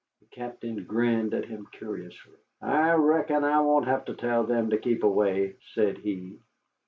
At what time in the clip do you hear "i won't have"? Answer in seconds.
3.43-4.03